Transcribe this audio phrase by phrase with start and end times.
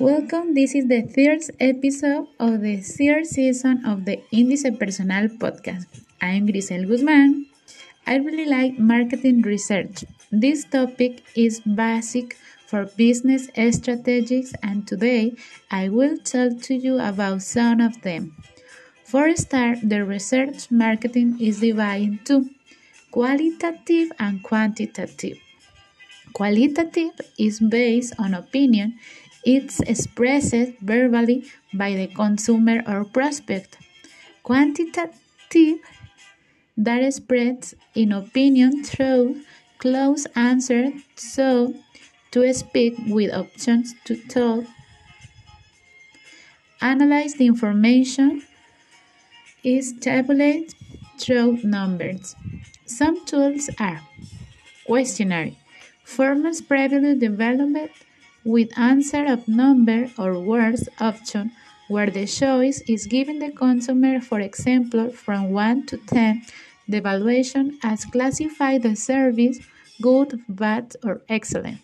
[0.00, 0.54] Welcome.
[0.54, 5.88] This is the third episode of the third season of the Índice Personal podcast.
[6.22, 7.44] I'm Grisel Guzman.
[8.06, 10.06] I really like marketing research.
[10.32, 15.34] This topic is basic for business strategies, and today
[15.70, 18.34] I will talk to you about some of them.
[19.04, 22.48] For a start, the research marketing is divided into
[23.10, 25.36] qualitative and quantitative.
[26.32, 28.94] Qualitative is based on opinion
[29.44, 33.78] it's expressed verbally by the consumer or prospect.
[34.42, 35.80] Quantitative
[36.76, 39.42] that spreads in opinion through
[39.78, 41.74] close answers, so
[42.30, 44.64] to speak with options to talk.
[46.80, 48.42] Analyze the information
[49.62, 50.74] is tabulated
[51.18, 52.34] through numbers.
[52.86, 54.00] Some tools are
[54.86, 55.52] questionnaire,
[56.04, 58.04] forms previously developed
[58.44, 61.52] with answer of number or words option
[61.88, 66.42] where the choice is given the consumer for example from 1 to 10
[66.88, 69.58] the evaluation as classify the service
[70.00, 71.78] good bad or excellent.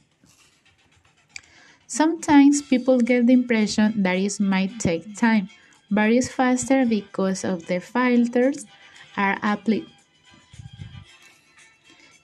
[1.86, 5.48] Sometimes people get the impression that it might take time
[5.91, 8.64] but it's faster because of the filters
[9.16, 9.86] are applied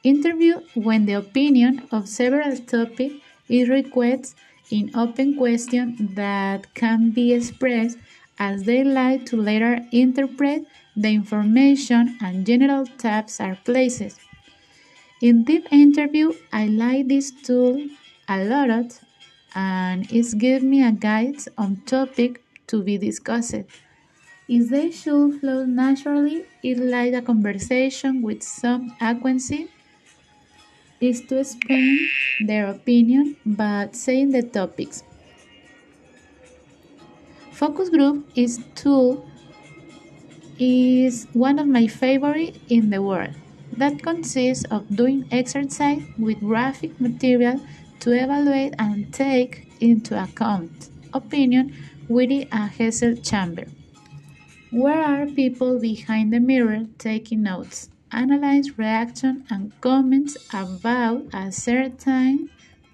[0.03, 3.15] interview when the opinion of several topics
[3.59, 4.35] it requests
[4.71, 7.99] in open question that can be expressed
[8.39, 10.65] as they like to later interpret
[10.97, 14.19] the information and general tabs are placed.
[15.23, 17.89] In deep interview, I like this tool
[18.29, 19.01] a lot
[19.55, 23.55] and it gives me a guide on topic to be discussed.
[24.49, 29.71] If they should flow naturally, it's like a conversation with some accuracy
[31.03, 32.09] is to explain
[32.47, 35.03] their opinion but saying the topics.
[37.51, 39.29] Focus group is tool
[40.59, 43.35] is one of my favorite in the world
[43.77, 47.61] that consists of doing exercise with graphic material
[48.01, 51.75] to evaluate and take into account opinion
[52.09, 53.67] within a Gesell chamber.
[54.71, 57.91] Where are people behind the mirror taking notes?
[58.13, 62.51] Analyze reaction and comments about a certain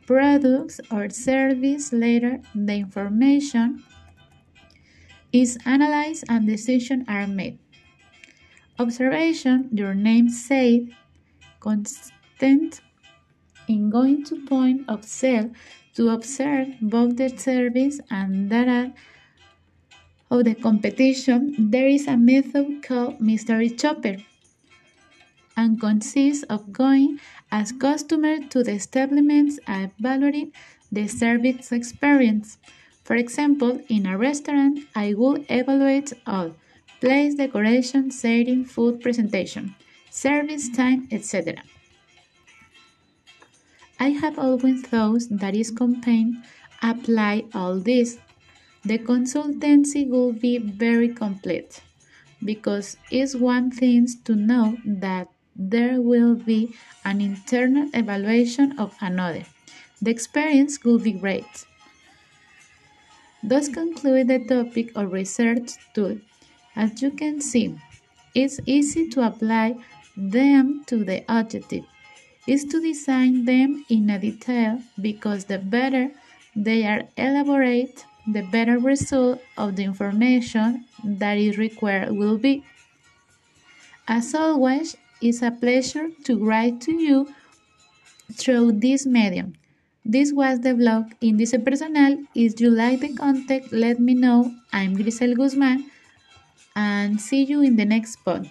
[0.06, 2.40] product or service later.
[2.54, 3.84] The information
[5.32, 7.58] is analyzed and decisions are made.
[8.78, 10.88] Observation your name said
[11.60, 12.80] constant
[13.68, 15.50] in going to point of sale
[15.94, 18.94] to observe both the service and data
[20.30, 21.70] of the competition.
[21.70, 24.16] There is a method called mystery shopper
[25.58, 27.18] and consists of going
[27.50, 30.52] as customer to the establishments and evaluating
[30.92, 32.58] the service experience.
[33.02, 36.54] For example, in a restaurant, I will evaluate all
[37.00, 39.74] place decoration, setting, food presentation,
[40.10, 41.56] service time, etc.
[43.98, 46.44] I have always thought that is campaign
[46.82, 48.18] apply all this.
[48.84, 51.80] The consultancy will be very complete
[52.44, 56.74] because it's one thing to know that there will be
[57.04, 59.44] an internal evaluation of another.
[60.00, 61.66] The experience will be great.
[63.42, 66.18] Thus conclude the topic of research tool.
[66.76, 67.74] As you can see,
[68.34, 69.76] it's easy to apply
[70.16, 71.84] them to the objective
[72.48, 76.10] is to design them in a detail because the better
[76.56, 82.64] they are elaborate, the better result of the information that is required will be.
[84.08, 87.28] As always, it's a pleasure to write to you
[88.32, 89.54] through this medium.
[90.04, 92.18] This was the blog Índice Personal.
[92.34, 94.54] If you like the content, let me know.
[94.72, 95.90] I'm Grisel Guzman
[96.76, 98.50] and see you in the next pod.